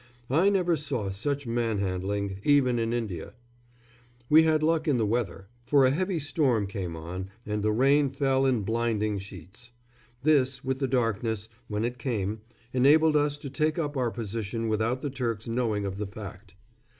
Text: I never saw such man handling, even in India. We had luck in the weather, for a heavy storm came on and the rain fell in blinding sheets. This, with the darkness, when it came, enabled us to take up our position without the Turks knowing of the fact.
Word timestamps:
I 0.31 0.49
never 0.49 0.75
saw 0.75 1.11
such 1.11 1.45
man 1.45 1.77
handling, 1.77 2.39
even 2.41 2.79
in 2.79 2.91
India. 2.91 3.35
We 4.31 4.41
had 4.41 4.63
luck 4.63 4.87
in 4.87 4.97
the 4.97 5.05
weather, 5.05 5.45
for 5.67 5.85
a 5.85 5.91
heavy 5.91 6.17
storm 6.17 6.65
came 6.65 6.95
on 6.95 7.29
and 7.45 7.61
the 7.61 7.71
rain 7.71 8.09
fell 8.09 8.47
in 8.47 8.61
blinding 8.63 9.19
sheets. 9.19 9.71
This, 10.23 10.63
with 10.63 10.79
the 10.79 10.87
darkness, 10.87 11.49
when 11.67 11.85
it 11.85 11.99
came, 11.99 12.41
enabled 12.73 13.15
us 13.15 13.37
to 13.37 13.49
take 13.51 13.77
up 13.77 13.95
our 13.95 14.09
position 14.09 14.67
without 14.69 15.01
the 15.01 15.11
Turks 15.11 15.47
knowing 15.47 15.85
of 15.85 15.97
the 15.99 16.07
fact. 16.07 16.55